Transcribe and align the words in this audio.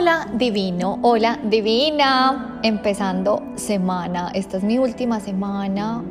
Hola 0.00 0.28
divino, 0.32 0.98
hola 1.02 1.38
divina, 1.44 2.58
empezando 2.62 3.42
semana, 3.56 4.30
esta 4.32 4.56
es 4.56 4.62
mi 4.62 4.78
última 4.78 5.20
semana, 5.20 6.02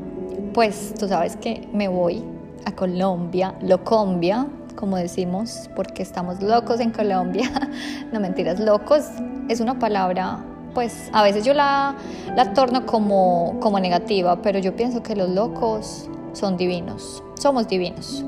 pues 0.53 0.93
tú 0.93 1.07
sabes 1.07 1.35
que 1.37 1.67
me 1.73 1.87
voy 1.87 2.23
a 2.65 2.71
Colombia, 2.75 3.55
Locombia, 3.63 4.45
como 4.75 4.95
decimos, 4.95 5.71
porque 5.75 6.03
estamos 6.03 6.39
locos 6.39 6.79
en 6.81 6.91
Colombia, 6.91 7.49
no 8.13 8.19
mentiras, 8.19 8.59
locos 8.59 9.05
es 9.47 9.59
una 9.59 9.79
palabra, 9.79 10.37
pues 10.75 11.09
a 11.11 11.23
veces 11.23 11.43
yo 11.43 11.55
la, 11.55 11.95
la 12.35 12.53
torno 12.53 12.85
como, 12.85 13.59
como 13.59 13.79
negativa, 13.79 14.39
pero 14.43 14.59
yo 14.59 14.75
pienso 14.75 15.01
que 15.01 15.15
los 15.15 15.29
locos 15.29 16.07
son 16.33 16.57
divinos, 16.57 17.23
somos 17.39 17.67
divinos, 17.67 18.23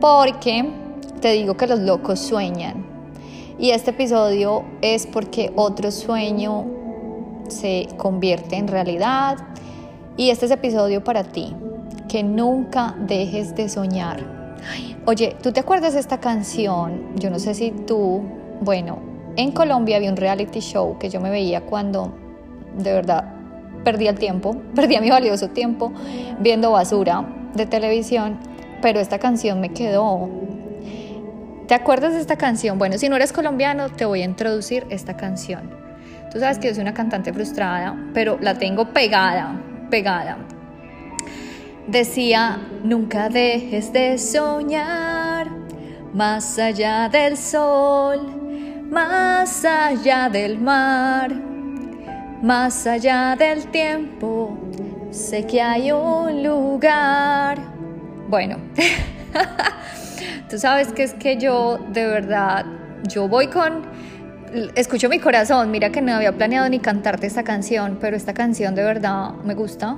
porque 0.00 0.70
te 1.20 1.32
digo 1.32 1.56
que 1.56 1.66
los 1.66 1.80
locos 1.80 2.20
sueñan 2.20 2.89
y 3.60 3.72
este 3.72 3.90
episodio 3.90 4.64
es 4.80 5.06
porque 5.06 5.52
otro 5.54 5.90
sueño 5.90 6.64
se 7.48 7.88
convierte 7.98 8.56
en 8.56 8.68
realidad. 8.68 9.36
Y 10.16 10.30
este 10.30 10.46
es 10.46 10.52
episodio 10.52 11.04
para 11.04 11.24
ti, 11.24 11.54
que 12.08 12.22
nunca 12.22 12.96
dejes 12.98 13.54
de 13.54 13.68
soñar. 13.68 14.56
oye, 15.04 15.36
¿tú 15.42 15.52
te 15.52 15.60
acuerdas 15.60 15.92
de 15.92 16.00
esta 16.00 16.20
canción? 16.20 17.16
Yo 17.16 17.28
no 17.28 17.38
sé 17.38 17.52
si 17.54 17.70
tú, 17.70 18.22
bueno, 18.62 18.98
en 19.36 19.52
Colombia 19.52 19.96
había 19.96 20.10
un 20.10 20.16
reality 20.16 20.60
show 20.60 20.96
que 20.98 21.10
yo 21.10 21.20
me 21.20 21.30
veía 21.30 21.60
cuando 21.66 22.14
de 22.78 22.94
verdad 22.94 23.34
perdía 23.84 24.10
el 24.10 24.18
tiempo, 24.18 24.56
perdía 24.74 25.02
mi 25.02 25.10
valioso 25.10 25.48
tiempo 25.48 25.92
viendo 26.38 26.70
basura 26.70 27.28
de 27.54 27.66
televisión, 27.66 28.38
pero 28.80 29.00
esta 29.00 29.18
canción 29.18 29.60
me 29.60 29.70
quedó 29.70 30.30
¿Te 31.70 31.76
acuerdas 31.76 32.14
de 32.14 32.20
esta 32.20 32.34
canción? 32.34 32.78
Bueno, 32.80 32.98
si 32.98 33.08
no 33.08 33.14
eres 33.14 33.32
colombiano, 33.32 33.90
te 33.90 34.04
voy 34.04 34.22
a 34.22 34.24
introducir 34.24 34.84
esta 34.90 35.16
canción. 35.16 35.70
Tú 36.32 36.40
sabes 36.40 36.58
que 36.58 36.66
yo 36.66 36.74
soy 36.74 36.82
una 36.82 36.94
cantante 36.94 37.32
frustrada, 37.32 37.96
pero 38.12 38.38
la 38.40 38.58
tengo 38.58 38.92
pegada, 38.92 39.54
pegada. 39.88 40.38
Decía, 41.86 42.58
nunca 42.82 43.28
dejes 43.28 43.92
de 43.92 44.18
soñar, 44.18 45.46
más 46.12 46.58
allá 46.58 47.08
del 47.08 47.36
sol, 47.36 48.88
más 48.90 49.64
allá 49.64 50.28
del 50.28 50.58
mar, 50.58 51.32
más 52.42 52.84
allá 52.84 53.36
del 53.38 53.68
tiempo, 53.68 54.58
sé 55.12 55.46
que 55.46 55.62
hay 55.62 55.92
un 55.92 56.42
lugar. 56.42 57.60
Bueno. 58.28 58.56
Tú 60.50 60.58
sabes 60.58 60.92
que 60.92 61.04
es 61.04 61.14
que 61.14 61.36
yo 61.36 61.78
de 61.92 62.04
verdad, 62.08 62.66
yo 63.08 63.28
voy 63.28 63.46
con, 63.46 63.82
escucho 64.74 65.08
mi 65.08 65.20
corazón, 65.20 65.70
mira 65.70 65.90
que 65.92 66.02
no 66.02 66.12
había 66.12 66.32
planeado 66.32 66.68
ni 66.68 66.80
cantarte 66.80 67.28
esta 67.28 67.44
canción, 67.44 67.98
pero 68.00 68.16
esta 68.16 68.34
canción 68.34 68.74
de 68.74 68.82
verdad 68.82 69.30
me 69.44 69.54
gusta. 69.54 69.96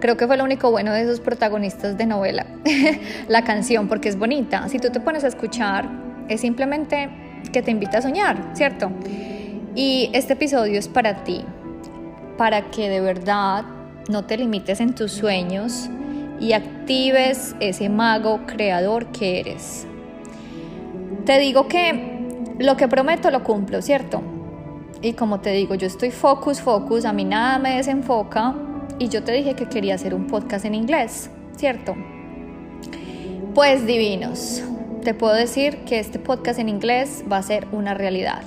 Creo 0.00 0.16
que 0.16 0.28
fue 0.28 0.36
lo 0.36 0.44
único 0.44 0.70
bueno 0.70 0.92
de 0.92 1.02
esos 1.02 1.18
protagonistas 1.18 1.98
de 1.98 2.06
novela, 2.06 2.46
la 3.28 3.42
canción, 3.42 3.88
porque 3.88 4.08
es 4.08 4.16
bonita. 4.16 4.68
Si 4.68 4.78
tú 4.78 4.90
te 4.90 5.00
pones 5.00 5.24
a 5.24 5.26
escuchar, 5.26 5.88
es 6.28 6.40
simplemente 6.40 7.10
que 7.52 7.60
te 7.60 7.72
invita 7.72 7.98
a 7.98 8.02
soñar, 8.02 8.52
¿cierto? 8.54 8.92
Y 9.74 10.08
este 10.12 10.34
episodio 10.34 10.78
es 10.78 10.86
para 10.86 11.24
ti, 11.24 11.44
para 12.38 12.70
que 12.70 12.88
de 12.88 13.00
verdad 13.00 13.64
no 14.08 14.24
te 14.24 14.36
limites 14.36 14.78
en 14.78 14.94
tus 14.94 15.10
sueños, 15.10 15.90
y 16.40 16.54
actives 16.54 17.54
ese 17.60 17.88
mago 17.88 18.40
creador 18.46 19.06
que 19.12 19.40
eres. 19.40 19.86
Te 21.26 21.38
digo 21.38 21.68
que 21.68 22.54
lo 22.58 22.76
que 22.76 22.88
prometo 22.88 23.30
lo 23.30 23.44
cumplo, 23.44 23.82
¿cierto? 23.82 24.22
Y 25.02 25.12
como 25.12 25.40
te 25.40 25.50
digo, 25.50 25.74
yo 25.74 25.86
estoy 25.86 26.10
focus, 26.10 26.60
focus, 26.60 27.04
a 27.04 27.12
mí 27.12 27.24
nada 27.24 27.58
me 27.58 27.76
desenfoca 27.76 28.54
y 28.98 29.08
yo 29.08 29.22
te 29.22 29.32
dije 29.32 29.54
que 29.54 29.66
quería 29.66 29.94
hacer 29.94 30.14
un 30.14 30.26
podcast 30.26 30.64
en 30.64 30.74
inglés, 30.74 31.30
¿cierto? 31.56 31.94
Pues 33.54 33.86
divinos, 33.86 34.62
te 35.02 35.14
puedo 35.14 35.34
decir 35.34 35.78
que 35.84 35.98
este 35.98 36.18
podcast 36.18 36.58
en 36.58 36.68
inglés 36.68 37.24
va 37.30 37.38
a 37.38 37.42
ser 37.42 37.66
una 37.72 37.94
realidad. 37.94 38.42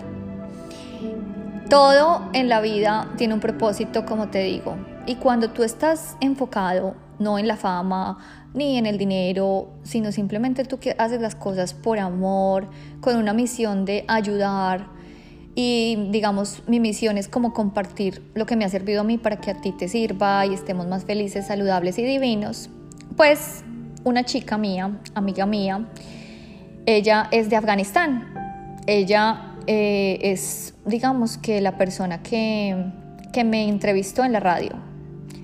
Todo 1.70 2.30
en 2.34 2.50
la 2.50 2.62
vida 2.62 3.10
tiene 3.18 3.34
un 3.34 3.40
propósito, 3.40 4.06
como 4.06 4.30
te 4.30 4.44
digo, 4.44 4.76
y 5.08 5.16
cuando 5.16 5.50
tú 5.50 5.64
estás 5.64 6.16
enfocado 6.22 6.96
no 7.20 7.40
en 7.40 7.48
la 7.48 7.58
fama 7.58 8.18
ni 8.54 8.78
en 8.78 8.86
el 8.86 8.98
dinero, 8.98 9.70
sino 9.84 10.12
simplemente 10.12 10.64
tú 10.64 10.80
que 10.80 10.96
haces 10.98 11.20
las 11.22 11.36
cosas 11.36 11.74
por 11.74 12.00
amor, 12.00 12.68
con 13.02 13.18
una 13.18 13.34
misión 13.34 13.86
de 13.86 14.06
ayudar. 14.08 14.88
Y 15.56 16.10
digamos, 16.12 16.64
mi 16.68 16.80
misión 16.80 17.18
es 17.18 17.28
como 17.28 17.54
compartir 17.54 18.24
lo 18.34 18.46
que 18.46 18.56
me 18.56 18.66
ha 18.66 18.70
servido 18.70 19.02
a 19.02 19.04
mí 19.04 19.18
para 19.18 19.38
que 19.38 19.52
a 19.52 19.62
ti 19.62 19.72
te 19.72 19.88
sirva 19.88 20.46
y 20.46 20.54
estemos 20.54 20.88
más 20.88 21.04
felices, 21.06 21.48
saludables 21.48 21.98
y 22.00 22.04
divinos. 22.04 22.70
Pues 23.16 23.64
una 24.04 24.24
chica 24.24 24.58
mía, 24.58 25.00
amiga 25.14 25.46
mía, 25.46 25.88
ella 26.86 27.28
es 27.32 27.50
de 27.50 27.56
Afganistán. 27.56 28.34
Ella 28.88 29.56
eh, 29.68 30.20
es, 30.22 30.74
digamos 30.86 31.38
que 31.38 31.62
la 31.62 31.78
persona 31.78 32.22
que, 32.22 32.92
que 33.32 33.44
me 33.44 33.68
entrevistó 33.68 34.24
en 34.24 34.34
la 34.34 34.40
radio. 34.40 34.72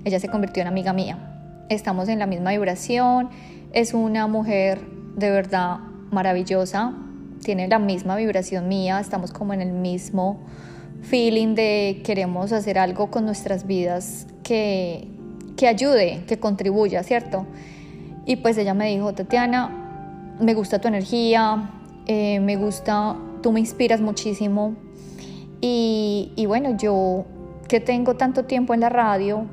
Ella 0.04 0.18
se 0.18 0.28
convirtió 0.28 0.62
en 0.62 0.68
amiga 0.68 0.92
mía 0.92 1.29
estamos 1.70 2.08
en 2.08 2.18
la 2.18 2.26
misma 2.26 2.50
vibración, 2.50 3.30
es 3.72 3.94
una 3.94 4.26
mujer 4.26 4.80
de 5.16 5.30
verdad 5.30 5.78
maravillosa, 6.10 6.92
tiene 7.42 7.68
la 7.68 7.78
misma 7.78 8.16
vibración 8.16 8.68
mía, 8.68 9.00
estamos 9.00 9.32
como 9.32 9.54
en 9.54 9.62
el 9.62 9.72
mismo 9.72 10.40
feeling 11.02 11.54
de 11.54 12.02
queremos 12.04 12.52
hacer 12.52 12.78
algo 12.78 13.10
con 13.10 13.24
nuestras 13.24 13.66
vidas 13.66 14.26
que, 14.42 15.08
que 15.56 15.68
ayude, 15.68 16.24
que 16.26 16.38
contribuya, 16.38 17.02
¿cierto? 17.04 17.46
Y 18.26 18.36
pues 18.36 18.58
ella 18.58 18.74
me 18.74 18.88
dijo, 18.88 19.14
Tatiana, 19.14 20.36
me 20.40 20.54
gusta 20.54 20.80
tu 20.80 20.88
energía, 20.88 21.70
eh, 22.06 22.40
me 22.40 22.56
gusta, 22.56 23.16
tú 23.42 23.52
me 23.52 23.60
inspiras 23.60 24.00
muchísimo. 24.00 24.74
Y, 25.60 26.32
y 26.34 26.46
bueno, 26.46 26.76
yo 26.76 27.26
que 27.68 27.78
tengo 27.78 28.16
tanto 28.16 28.44
tiempo 28.44 28.74
en 28.74 28.80
la 28.80 28.88
radio, 28.88 29.46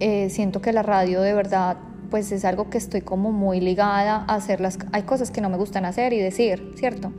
eh, 0.00 0.28
siento 0.30 0.60
que 0.60 0.72
la 0.72 0.82
radio 0.82 1.20
de 1.20 1.34
verdad 1.34 1.76
pues 2.10 2.30
es 2.32 2.44
algo 2.44 2.70
que 2.70 2.78
estoy 2.78 3.00
como 3.00 3.32
muy 3.32 3.60
ligada 3.60 4.24
a 4.28 4.34
hacer 4.34 4.60
las 4.60 4.78
hay 4.92 5.02
cosas 5.02 5.30
que 5.30 5.40
no 5.40 5.50
me 5.50 5.56
gustan 5.56 5.84
hacer 5.84 6.12
y 6.12 6.20
decir, 6.20 6.72
¿cierto? 6.76 7.12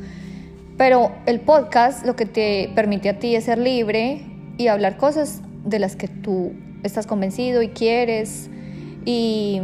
Pero 0.78 1.12
el 1.26 1.42
podcast 1.42 2.06
lo 2.06 2.16
que 2.16 2.26
te 2.26 2.72
permite 2.76 3.10
a 3.10 3.20
ti 3.20 3.36
es 3.36 3.46
ser 3.46 3.58
libre 3.58 4.22
y 4.58 4.68
hablar 4.68 4.98
cosas 4.98 5.42
de 5.66 5.80
las 5.80 5.96
que 5.96 6.08
tú 6.08 6.54
estás 6.84 7.08
convencido 7.08 7.62
y 7.62 7.70
quieres 7.70 8.50
y, 9.06 9.62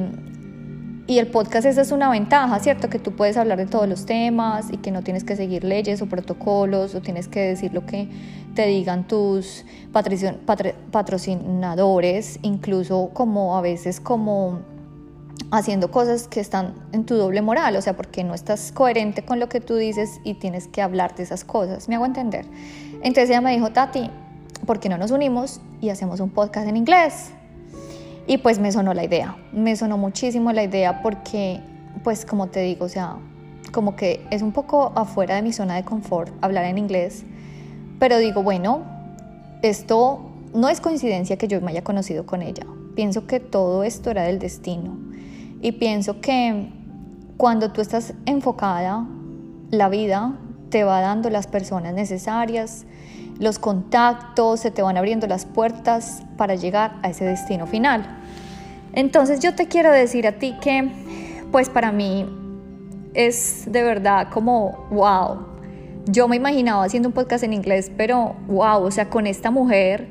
y 1.12 1.20
el 1.20 1.28
podcast 1.28 1.66
esa 1.66 1.82
es 1.82 1.92
una 1.92 2.10
ventaja, 2.10 2.58
¿cierto? 2.62 2.90
Que 2.90 2.98
tú 2.98 3.12
puedes 3.12 3.36
hablar 3.36 3.58
de 3.58 3.66
todos 3.66 3.86
los 3.86 4.06
temas 4.06 4.72
y 4.72 4.78
que 4.78 4.92
no 4.92 5.02
tienes 5.02 5.26
que 5.26 5.36
seguir 5.36 5.66
leyes 5.66 6.02
o 6.02 6.06
protocolos 6.06 6.96
o 6.96 7.02
tienes 7.02 7.28
que 7.28 7.42
decir 7.42 7.74
lo 7.74 7.86
que 7.86 8.08
te 8.56 8.66
digan 8.68 9.06
tus 9.06 9.66
patrocinadores, 9.92 12.40
incluso 12.44 13.10
como 13.14 13.58
a 13.58 13.62
veces 13.62 14.00
como 14.00 14.62
haciendo 15.52 15.92
cosas 15.92 16.30
que 16.30 16.40
están 16.40 16.76
en 16.94 17.06
tu 17.06 17.16
doble 17.16 17.42
moral, 17.42 17.76
o 17.76 17.82
sea, 17.82 17.98
porque 17.98 18.24
no 18.24 18.34
estás 18.34 18.72
coherente 18.72 19.26
con 19.26 19.42
lo 19.42 19.50
que 19.50 19.60
tú 19.60 19.76
dices 19.76 20.22
y 20.24 20.36
tienes 20.36 20.70
que 20.70 20.82
hablar 20.82 21.14
de 21.16 21.24
esas 21.24 21.44
cosas. 21.44 21.90
¿Me 21.90 21.96
hago 21.96 22.06
entender? 22.06 22.46
Entonces 23.04 23.32
ella 23.32 23.42
me 23.42 23.52
dijo, 23.52 23.72
Tati, 23.72 24.10
¿por 24.66 24.80
qué 24.80 24.88
no 24.88 24.98
nos 24.98 25.12
unimos 25.12 25.60
y 25.82 25.90
hacemos 25.90 26.22
un 26.22 26.30
podcast 26.30 26.70
en 26.70 26.78
inglés? 26.78 27.34
Y 28.28 28.38
pues 28.38 28.60
me 28.60 28.72
sonó 28.72 28.94
la 28.94 29.04
idea, 29.04 29.38
me 29.52 29.76
sonó 29.76 29.98
muchísimo 29.98 30.52
la 30.52 30.64
idea 30.64 31.02
porque, 31.02 31.60
pues 32.04 32.26
como 32.26 32.48
te 32.48 32.62
digo, 32.62 32.86
o 32.86 32.90
sea, 32.90 33.18
como 33.72 33.96
que 33.96 34.26
es 34.32 34.42
un 34.42 34.52
poco 34.52 34.92
afuera 34.96 35.36
de 35.36 35.42
mi 35.42 35.54
zona 35.54 35.76
de 35.76 35.84
confort 35.84 36.32
hablar 36.42 36.66
en 36.66 36.78
inglés, 36.78 37.24
pero 38.00 38.18
digo, 38.18 38.44
bueno, 38.44 38.84
esto 39.62 40.32
no 40.54 40.70
es 40.70 40.82
coincidencia 40.82 41.38
que 41.38 41.48
yo 41.48 41.62
me 41.62 41.72
haya 41.72 41.84
conocido 41.84 42.26
con 42.26 42.42
ella, 42.42 42.66
pienso 42.96 43.28
que 43.28 43.40
todo 43.40 43.84
esto 43.84 44.12
era 44.12 44.24
del 44.24 44.40
destino. 44.40 44.98
Y 45.62 45.74
pienso 45.74 46.22
que 46.22 46.70
cuando 47.38 47.72
tú 47.72 47.82
estás 47.82 48.14
enfocada, 48.26 49.06
la 49.70 49.90
vida 49.90 50.40
te 50.70 50.84
va 50.84 51.02
dando 51.02 51.30
las 51.30 51.48
personas 51.48 51.94
necesarias, 51.94 52.86
los 53.42 53.58
contactos, 53.58 54.60
se 54.60 54.70
te 54.70 54.84
van 54.84 54.98
abriendo 54.98 55.26
las 55.26 55.46
puertas 55.46 56.22
para 56.38 56.54
llegar 56.54 56.94
a 57.02 57.10
ese 57.10 57.26
destino 57.26 57.66
final. 57.66 58.20
Entonces 58.94 59.40
yo 59.40 59.56
te 59.56 59.68
quiero 59.68 59.92
decir 59.92 60.28
a 60.28 60.34
ti 60.34 60.56
que, 60.62 60.90
pues 61.52 61.68
para 61.68 61.92
mí 61.92 62.26
es 63.16 63.64
de 63.68 63.82
verdad 63.82 64.28
como, 64.30 64.88
wow, 64.92 65.48
yo 66.06 66.28
me 66.28 66.36
imaginaba 66.36 66.84
haciendo 66.84 67.10
un 67.10 67.14
podcast 67.14 67.44
en 67.44 67.54
inglés, 67.54 67.92
pero 67.98 68.36
wow, 68.48 68.84
o 68.84 68.92
sea, 68.92 69.10
con 69.10 69.26
esta 69.26 69.50
mujer 69.50 70.08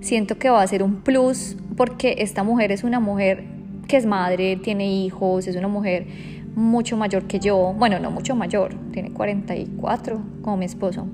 siento 0.00 0.38
que 0.38 0.50
va 0.50 0.60
a 0.60 0.66
ser 0.66 0.82
un 0.82 1.00
plus 1.00 1.56
porque 1.74 2.16
esta 2.18 2.44
mujer 2.44 2.70
es 2.70 2.84
una 2.84 3.00
mujer 3.00 3.44
que 3.86 3.96
es 3.96 4.04
madre, 4.04 4.56
tiene 4.56 4.92
hijos, 4.92 5.46
es 5.46 5.56
una 5.56 5.68
mujer 5.68 6.06
mucho 6.54 6.98
mayor 6.98 7.24
que 7.24 7.40
yo, 7.40 7.74
bueno, 7.78 7.98
no 7.98 8.10
mucho 8.10 8.36
mayor, 8.36 8.74
tiene 8.92 9.10
44 9.12 10.20
como 10.42 10.58
mi 10.58 10.66
esposo. 10.66 11.06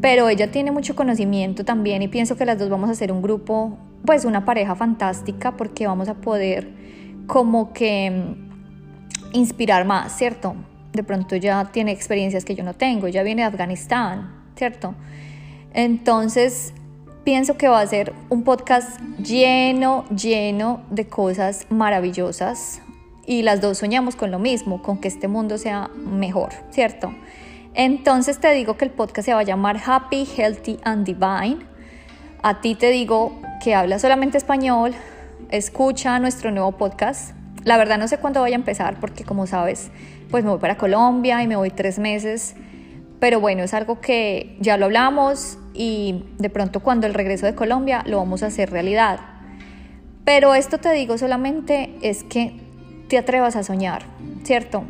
Pero 0.00 0.28
ella 0.28 0.50
tiene 0.50 0.70
mucho 0.70 0.96
conocimiento 0.96 1.64
también 1.64 2.02
y 2.02 2.08
pienso 2.08 2.36
que 2.36 2.46
las 2.46 2.58
dos 2.58 2.70
vamos 2.70 2.88
a 2.90 2.94
ser 2.94 3.12
un 3.12 3.20
grupo, 3.20 3.76
pues 4.04 4.24
una 4.24 4.44
pareja 4.44 4.74
fantástica 4.74 5.56
porque 5.56 5.86
vamos 5.86 6.08
a 6.08 6.14
poder 6.14 6.68
como 7.26 7.72
que 7.72 8.10
mm, 8.10 9.36
inspirar 9.36 9.84
más, 9.84 10.16
¿cierto? 10.16 10.54
De 10.92 11.02
pronto 11.02 11.36
ya 11.36 11.70
tiene 11.72 11.92
experiencias 11.92 12.44
que 12.44 12.54
yo 12.54 12.64
no 12.64 12.74
tengo, 12.74 13.06
ella 13.06 13.22
viene 13.22 13.42
de 13.42 13.48
Afganistán, 13.48 14.32
¿cierto? 14.56 14.94
Entonces, 15.74 16.72
pienso 17.22 17.56
que 17.56 17.68
va 17.68 17.80
a 17.80 17.86
ser 17.86 18.12
un 18.30 18.42
podcast 18.42 18.98
lleno, 19.22 20.04
lleno 20.08 20.82
de 20.90 21.06
cosas 21.08 21.66
maravillosas 21.68 22.80
y 23.26 23.42
las 23.42 23.60
dos 23.60 23.78
soñamos 23.78 24.16
con 24.16 24.30
lo 24.30 24.38
mismo, 24.38 24.82
con 24.82 24.98
que 24.98 25.08
este 25.08 25.28
mundo 25.28 25.58
sea 25.58 25.90
mejor, 25.94 26.50
¿cierto? 26.70 27.12
Entonces 27.74 28.38
te 28.38 28.50
digo 28.52 28.76
que 28.76 28.84
el 28.84 28.90
podcast 28.90 29.26
se 29.26 29.34
va 29.34 29.40
a 29.40 29.44
llamar 29.44 29.80
Happy, 29.84 30.26
Healthy 30.36 30.78
and 30.82 31.06
Divine. 31.06 31.58
A 32.42 32.60
ti 32.60 32.74
te 32.74 32.90
digo 32.90 33.40
que 33.62 33.74
habla 33.74 33.98
solamente 33.98 34.38
español, 34.38 34.92
escucha 35.50 36.18
nuestro 36.18 36.50
nuevo 36.50 36.72
podcast. 36.72 37.34
La 37.64 37.76
verdad 37.76 37.98
no 37.98 38.08
sé 38.08 38.18
cuándo 38.18 38.40
voy 38.40 38.52
a 38.52 38.56
empezar 38.56 38.98
porque 38.98 39.24
como 39.24 39.46
sabes, 39.46 39.90
pues 40.30 40.42
me 40.42 40.50
voy 40.50 40.58
para 40.58 40.76
Colombia 40.76 41.42
y 41.42 41.46
me 41.46 41.56
voy 41.56 41.70
tres 41.70 41.98
meses. 41.98 42.56
Pero 43.20 43.38
bueno, 43.38 43.62
es 43.62 43.74
algo 43.74 44.00
que 44.00 44.56
ya 44.60 44.76
lo 44.76 44.86
hablamos 44.86 45.58
y 45.74 46.24
de 46.38 46.50
pronto 46.50 46.80
cuando 46.80 47.06
el 47.06 47.14
regreso 47.14 47.46
de 47.46 47.54
Colombia 47.54 48.02
lo 48.06 48.16
vamos 48.16 48.42
a 48.42 48.46
hacer 48.46 48.70
realidad. 48.70 49.20
Pero 50.24 50.54
esto 50.54 50.78
te 50.78 50.92
digo 50.92 51.18
solamente 51.18 51.94
es 52.02 52.24
que 52.24 52.58
te 53.08 53.18
atrevas 53.18 53.56
a 53.56 53.62
soñar, 53.62 54.02
¿cierto? 54.44 54.84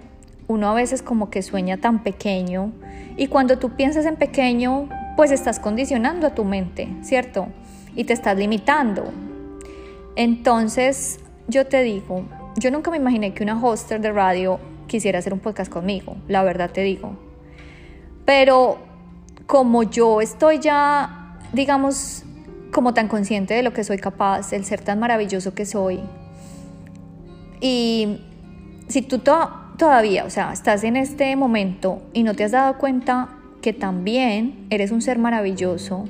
Uno 0.50 0.68
a 0.68 0.74
veces 0.74 1.00
como 1.00 1.30
que 1.30 1.42
sueña 1.42 1.76
tan 1.76 2.02
pequeño 2.02 2.72
y 3.16 3.28
cuando 3.28 3.60
tú 3.60 3.76
piensas 3.76 4.04
en 4.04 4.16
pequeño, 4.16 4.88
pues 5.16 5.30
estás 5.30 5.60
condicionando 5.60 6.26
a 6.26 6.34
tu 6.34 6.44
mente, 6.44 6.88
¿cierto? 7.02 7.46
Y 7.94 8.02
te 8.02 8.14
estás 8.14 8.36
limitando. 8.36 9.04
Entonces, 10.16 11.20
yo 11.46 11.68
te 11.68 11.84
digo, 11.84 12.24
yo 12.56 12.72
nunca 12.72 12.90
me 12.90 12.96
imaginé 12.96 13.32
que 13.32 13.44
una 13.44 13.56
hoster 13.64 14.00
de 14.00 14.10
radio 14.10 14.58
quisiera 14.88 15.20
hacer 15.20 15.32
un 15.32 15.38
podcast 15.38 15.70
conmigo, 15.70 16.16
la 16.26 16.42
verdad 16.42 16.68
te 16.72 16.80
digo. 16.80 17.12
Pero 18.24 18.78
como 19.46 19.84
yo 19.84 20.20
estoy 20.20 20.58
ya, 20.58 21.38
digamos, 21.52 22.24
como 22.72 22.92
tan 22.92 23.06
consciente 23.06 23.54
de 23.54 23.62
lo 23.62 23.72
que 23.72 23.84
soy 23.84 23.98
capaz, 23.98 24.52
el 24.52 24.64
ser 24.64 24.80
tan 24.80 24.98
maravilloso 24.98 25.54
que 25.54 25.64
soy, 25.64 26.00
y 27.60 28.20
si 28.88 29.02
tú 29.02 29.20
todavía, 29.80 30.26
o 30.26 30.30
sea, 30.30 30.52
estás 30.52 30.84
en 30.84 30.98
este 30.98 31.34
momento 31.36 32.02
y 32.12 32.22
no 32.22 32.34
te 32.34 32.44
has 32.44 32.50
dado 32.50 32.76
cuenta 32.76 33.30
que 33.62 33.72
también 33.72 34.66
eres 34.68 34.90
un 34.90 35.00
ser 35.00 35.18
maravilloso, 35.18 36.04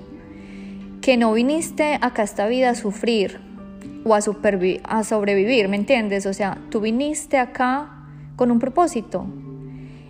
que 1.00 1.16
no 1.16 1.32
viniste 1.32 1.96
acá 2.00 2.22
a 2.22 2.24
esta 2.24 2.48
vida 2.48 2.70
a 2.70 2.74
sufrir 2.74 3.38
o 4.04 4.12
a, 4.16 4.18
a 4.18 5.04
sobrevivir, 5.04 5.68
¿me 5.68 5.76
entiendes? 5.76 6.26
O 6.26 6.32
sea, 6.32 6.58
tú 6.70 6.80
viniste 6.80 7.38
acá 7.38 8.06
con 8.34 8.50
un 8.50 8.58
propósito. 8.58 9.26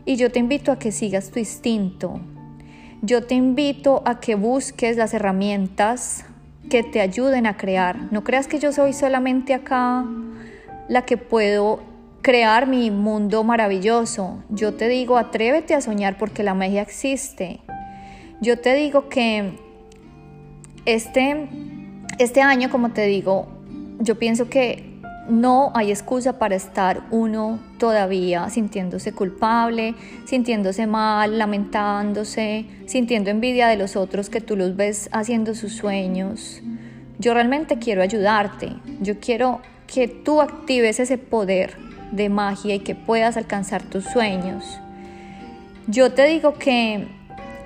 Y 0.07 0.17
yo 0.17 0.33
te 0.33 0.39
invito 0.39 0.73
a 0.73 0.79
que 0.79 0.91
sigas 0.91 1.31
tu 1.31 1.39
instinto. 1.39 2.19
Yo 3.03 3.25
te 3.25 3.35
invito 3.35 4.03
a 4.07 4.21
que 4.21 4.37
busques 4.37 4.97
las 4.97 5.13
herramientas 5.13 6.25
que 6.71 6.83
te 6.83 7.03
ayuden 7.03 7.47
a 7.47 7.59
crear. 7.59 8.11
No 8.11 8.25
creas 8.25 8.47
que 8.47 8.59
yo 8.59 8.73
soy 8.73 8.95
solamente 8.95 9.53
acá 9.53 10.07
la 10.89 11.03
que 11.03 11.19
puedo 11.19 11.90
crear 12.23 12.67
mi 12.67 12.91
mundo 12.91 13.45
maravilloso. 13.45 14.43
Yo 14.49 14.75
te 14.75 14.89
digo, 14.89 15.17
atrévete 15.17 15.75
a 15.75 15.81
soñar 15.81 16.19
porque 16.19 16.43
la 16.43 16.55
magia 16.55 16.83
existe. 16.83 17.61
Yo 18.41 18.59
te 18.59 18.75
digo 18.75 19.09
que 19.09 19.59
este, 20.85 21.49
este 22.19 22.43
año, 22.43 22.71
como 22.71 22.91
te 22.91 23.07
digo, 23.07 23.49
yo 23.99 24.19
pienso 24.19 24.49
que 24.49 24.91
no 25.29 25.71
hay 25.75 25.91
excusa 25.91 26.39
para 26.39 26.57
estar 26.57 27.03
uno 27.11 27.61
todavía 27.79 28.49
sintiéndose 28.51 29.13
culpable, 29.13 29.95
sintiéndose 30.25 30.87
mal, 30.87 31.39
lamentándose, 31.39 32.67
sintiendo 32.87 33.31
envidia 33.31 33.69
de 33.69 33.77
los 33.77 33.95
otros 33.95 34.29
que 34.29 34.41
tú 34.41 34.57
los 34.57 34.75
ves 34.77 35.09
haciendo 35.13 35.55
sus 35.55 35.75
sueños. 35.75 36.63
Yo 37.19 37.35
realmente 37.35 37.79
quiero 37.79 38.03
ayudarte, 38.03 38.73
yo 39.01 39.21
quiero 39.21 39.61
que 39.87 40.09
tú 40.09 40.41
actives 40.41 40.99
ese 40.99 41.19
poder 41.19 41.90
de 42.13 42.29
magia 42.29 42.75
y 42.75 42.81
que 42.81 42.95
puedas 42.95 43.37
alcanzar 43.37 43.83
tus 43.83 44.05
sueños. 44.05 44.65
Yo 45.87 46.13
te 46.13 46.27
digo 46.27 46.55
que 46.55 47.09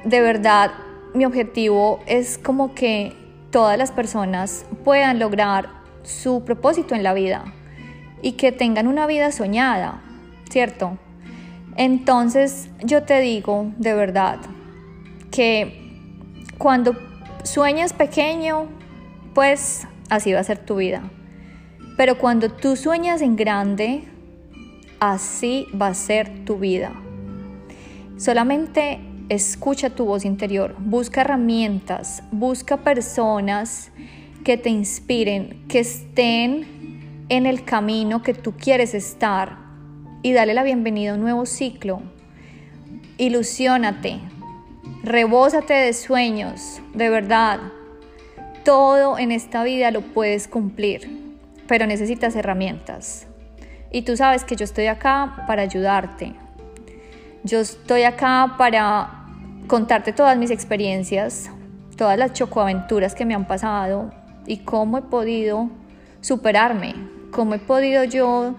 de 0.04 0.20
verdad 0.20 0.72
mi 1.14 1.24
objetivo 1.24 2.00
es 2.06 2.38
como 2.38 2.74
que 2.74 3.16
todas 3.50 3.78
las 3.78 3.92
personas 3.92 4.66
puedan 4.84 5.18
lograr 5.18 5.68
su 6.02 6.44
propósito 6.44 6.94
en 6.94 7.02
la 7.02 7.14
vida 7.14 7.44
y 8.22 8.32
que 8.32 8.52
tengan 8.52 8.86
una 8.86 9.06
vida 9.06 9.30
soñada, 9.32 10.02
¿cierto? 10.50 10.98
Entonces 11.76 12.68
yo 12.82 13.02
te 13.04 13.20
digo 13.20 13.72
de 13.76 13.94
verdad 13.94 14.38
que 15.30 15.80
cuando 16.58 16.96
sueñas 17.42 17.92
pequeño, 17.92 18.68
pues 19.34 19.86
así 20.08 20.32
va 20.32 20.40
a 20.40 20.44
ser 20.44 20.58
tu 20.58 20.76
vida. 20.76 21.02
Pero 21.96 22.18
cuando 22.18 22.48
tú 22.50 22.76
sueñas 22.76 23.20
en 23.22 23.36
grande, 23.36 24.08
así 25.12 25.66
va 25.80 25.88
a 25.88 25.94
ser 25.94 26.44
tu 26.44 26.58
vida. 26.58 26.92
Solamente 28.16 29.00
escucha 29.28 29.90
tu 29.90 30.04
voz 30.04 30.24
interior, 30.24 30.76
busca 30.78 31.22
herramientas, 31.22 32.22
busca 32.30 32.78
personas 32.78 33.90
que 34.44 34.56
te 34.56 34.70
inspiren, 34.70 35.64
que 35.68 35.80
estén 35.80 37.24
en 37.28 37.46
el 37.46 37.64
camino 37.64 38.22
que 38.22 38.34
tú 38.34 38.52
quieres 38.52 38.94
estar 38.94 39.58
y 40.22 40.32
dale 40.32 40.54
la 40.54 40.62
bienvenida 40.62 41.12
a 41.12 41.14
un 41.14 41.20
nuevo 41.22 41.46
ciclo. 41.46 42.02
Ilusiónate, 43.18 44.20
rebósate 45.02 45.74
de 45.74 45.92
sueños, 45.92 46.80
de 46.94 47.08
verdad. 47.08 47.60
Todo 48.64 49.18
en 49.18 49.32
esta 49.32 49.64
vida 49.64 49.90
lo 49.90 50.00
puedes 50.00 50.48
cumplir 50.48 51.24
pero 51.66 51.86
necesitas 51.86 52.36
herramientas. 52.36 53.26
Y 53.94 54.02
tú 54.02 54.16
sabes 54.16 54.42
que 54.42 54.56
yo 54.56 54.64
estoy 54.64 54.88
acá 54.88 55.44
para 55.46 55.62
ayudarte. 55.62 56.32
Yo 57.44 57.60
estoy 57.60 58.02
acá 58.02 58.56
para 58.58 59.28
contarte 59.68 60.12
todas 60.12 60.36
mis 60.36 60.50
experiencias, 60.50 61.48
todas 61.96 62.18
las 62.18 62.32
chocoaventuras 62.32 63.14
que 63.14 63.24
me 63.24 63.36
han 63.36 63.46
pasado 63.46 64.10
y 64.48 64.64
cómo 64.64 64.98
he 64.98 65.02
podido 65.02 65.70
superarme, 66.22 66.96
cómo 67.30 67.54
he 67.54 67.60
podido 67.60 68.02
yo 68.02 68.56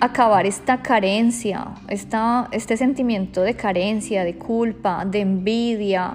acabar 0.00 0.46
esta 0.46 0.80
carencia, 0.80 1.74
esta, 1.88 2.48
este 2.50 2.78
sentimiento 2.78 3.42
de 3.42 3.56
carencia, 3.56 4.24
de 4.24 4.38
culpa, 4.38 5.04
de 5.04 5.20
envidia, 5.20 6.14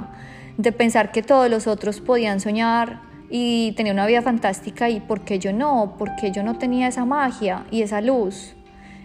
de 0.58 0.72
pensar 0.72 1.12
que 1.12 1.22
todos 1.22 1.48
los 1.48 1.68
otros 1.68 2.02
podían 2.02 2.40
soñar 2.40 3.02
y 3.30 3.74
tenía 3.74 3.94
una 3.94 4.06
vida 4.06 4.22
fantástica 4.22 4.90
y 4.90 5.00
por 5.00 5.22
qué 5.22 5.40
yo 5.40 5.54
no, 5.54 5.96
porque 5.98 6.32
yo 6.32 6.44
no 6.44 6.58
tenía 6.58 6.88
esa 6.88 7.06
magia 7.06 7.66
y 7.72 7.82
esa 7.82 8.02
luz. 8.02 8.54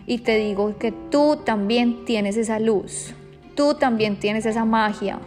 Y 0.06 0.18
te 0.18 0.36
digo 0.36 0.76
que 0.78 0.92
tú 0.92 1.40
también 1.44 2.04
tienes 2.04 2.36
esa 2.36 2.58
luz, 2.58 3.14
tú 3.54 3.74
también 3.74 4.18
tienes 4.18 4.46
esa 4.46 4.64
magia. 4.64 5.20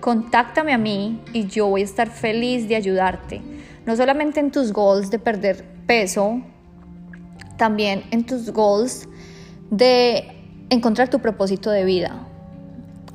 Contáctame 0.00 0.72
a 0.72 0.78
mí 0.78 1.20
y 1.32 1.46
yo 1.46 1.66
voy 1.66 1.82
a 1.82 1.84
estar 1.84 2.08
feliz 2.08 2.68
de 2.68 2.76
ayudarte, 2.76 3.42
no 3.84 3.94
solamente 3.96 4.40
en 4.40 4.50
tus 4.50 4.72
goals 4.72 5.10
de 5.10 5.18
perder 5.18 5.64
peso, 5.86 6.40
también 7.58 8.04
en 8.10 8.24
tus 8.24 8.50
goals 8.50 9.06
de 9.70 10.40
encontrar 10.70 11.10
tu 11.10 11.18
propósito 11.18 11.70
de 11.70 11.84
vida. 11.84 12.26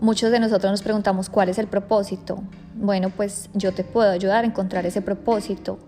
Muchos 0.02 0.32
de 0.32 0.40
nosotros 0.40 0.72
nos 0.72 0.84
preguntamos 0.84 1.30
cuál 1.30 1.50
es 1.50 1.58
el 1.58 1.68
propósito. 1.68 2.44
Bueno, 2.78 3.10
pues 3.10 3.50
yo 3.54 3.72
te 3.72 3.84
puedo 3.84 4.12
ayudar 4.12 4.44
a 4.44 4.48
encontrar 4.48 4.86
ese 4.86 5.02
propósito. 5.02 5.80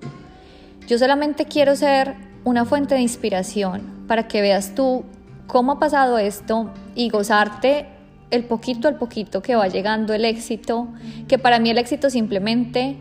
Yo 0.88 0.98
solamente 0.98 1.46
quiero 1.46 1.76
ser 1.76 2.16
una 2.46 2.64
fuente 2.64 2.96
de 2.96 3.02
inspiración 3.02 4.06
para 4.08 4.28
que 4.28 4.42
veas 4.42 4.74
tú 4.74 5.04
cómo 5.48 5.74
ha 5.74 5.80
pasado 5.80 6.18
esto 6.18 6.72
y 6.96 7.10
gozarte 7.10 7.88
el 8.32 8.46
poquito 8.46 8.88
al 8.88 8.96
poquito 8.96 9.42
que 9.42 9.56
va 9.56 9.68
llegando 9.68 10.14
el 10.14 10.24
éxito, 10.24 10.88
que 11.28 11.38
para 11.38 11.60
mí 11.60 11.70
el 11.70 11.78
éxito 11.78 12.10
simplemente 12.10 12.96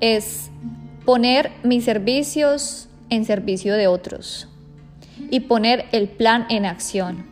es 0.00 0.50
poner 1.04 1.50
mis 1.64 1.84
servicios 1.84 2.88
en 3.10 3.24
servicio 3.24 3.74
de 3.74 3.88
otros 3.88 4.48
y 5.30 5.40
poner 5.40 5.86
el 5.90 6.08
plan 6.08 6.46
en 6.48 6.64
acción. 6.64 7.26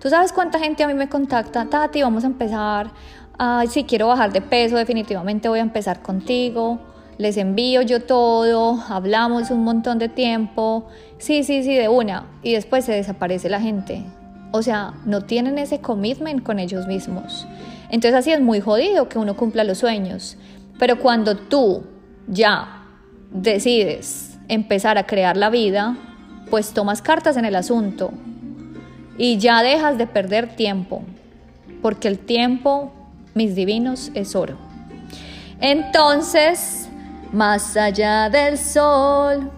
¿Tú 0.00 0.08
sabes 0.08 0.32
cuánta 0.32 0.58
gente 0.58 0.82
a 0.82 0.88
mí 0.88 0.94
me 0.94 1.08
contacta? 1.08 1.68
Tati, 1.68 2.02
vamos 2.02 2.24
a 2.24 2.26
empezar. 2.26 2.90
Ay, 3.44 3.66
si 3.66 3.82
quiero 3.82 4.06
bajar 4.06 4.32
de 4.32 4.40
peso, 4.40 4.76
definitivamente 4.76 5.48
voy 5.48 5.58
a 5.58 5.62
empezar 5.62 6.00
contigo. 6.00 6.78
Les 7.18 7.36
envío 7.36 7.82
yo 7.82 8.04
todo, 8.04 8.80
hablamos 8.88 9.50
un 9.50 9.64
montón 9.64 9.98
de 9.98 10.08
tiempo. 10.08 10.86
Sí, 11.18 11.42
sí, 11.42 11.64
sí, 11.64 11.74
de 11.74 11.88
una. 11.88 12.26
Y 12.44 12.52
después 12.52 12.84
se 12.84 12.92
desaparece 12.92 13.48
la 13.48 13.60
gente. 13.60 14.04
O 14.52 14.62
sea, 14.62 14.94
no 15.06 15.22
tienen 15.22 15.58
ese 15.58 15.80
commitment 15.80 16.44
con 16.44 16.60
ellos 16.60 16.86
mismos. 16.86 17.48
Entonces 17.90 18.14
así 18.14 18.30
es 18.30 18.40
muy 18.40 18.60
jodido 18.60 19.08
que 19.08 19.18
uno 19.18 19.36
cumpla 19.36 19.64
los 19.64 19.78
sueños. 19.78 20.36
Pero 20.78 21.00
cuando 21.00 21.36
tú 21.36 21.82
ya 22.28 22.84
decides 23.32 24.38
empezar 24.46 24.98
a 24.98 25.06
crear 25.06 25.36
la 25.36 25.50
vida, 25.50 25.96
pues 26.48 26.72
tomas 26.72 27.02
cartas 27.02 27.36
en 27.36 27.44
el 27.44 27.56
asunto 27.56 28.12
y 29.18 29.38
ya 29.38 29.64
dejas 29.64 29.98
de 29.98 30.06
perder 30.06 30.54
tiempo, 30.54 31.02
porque 31.82 32.06
el 32.06 32.20
tiempo, 32.20 33.01
mis 33.34 33.54
divinos, 33.54 34.10
es 34.14 34.34
oro. 34.36 34.56
Entonces, 35.60 36.88
más 37.32 37.76
allá 37.76 38.28
del 38.28 38.58
sol, 38.58 39.50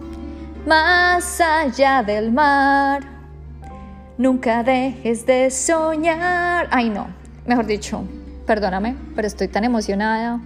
más 0.65 1.41
allá 1.41 2.03
del 2.03 2.31
mar, 2.31 3.03
nunca 4.17 4.63
dejes 4.63 5.25
de 5.25 5.49
soñar. 5.49 6.67
Ay, 6.71 6.89
no, 6.89 7.07
mejor 7.45 7.65
dicho, 7.65 8.03
perdóname, 8.45 8.95
pero 9.15 9.27
estoy 9.27 9.47
tan 9.47 9.63
emocionada. 9.63 10.39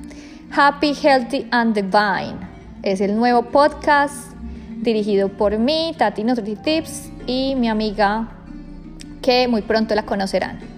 Happy, 0.52 0.94
Healthy 0.94 1.48
and 1.52 1.76
Divine 1.76 2.50
es 2.82 3.02
el 3.02 3.16
nuevo 3.16 3.44
podcast 3.44 4.34
dirigido 4.78 5.30
por 5.30 5.58
mí, 5.58 5.94
Tati 5.98 6.24
Tips 6.64 7.12
y 7.28 7.56
mi 7.56 7.68
amiga 7.68 8.30
que 9.22 9.48
muy 9.48 9.62
pronto 9.62 9.94
la 9.96 10.04
conocerán. 10.04 10.69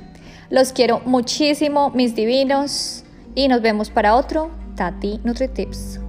Los 0.51 0.74
quiero 0.74 1.00
muchísimo, 1.05 1.91
mis 1.91 2.13
divinos, 2.13 3.05
y 3.36 3.48
nos 3.48 3.62
vemos 3.62 3.89
para 3.89 4.17
otro 4.17 4.51
Tati 4.75 5.22
NutriTips. 5.24 6.00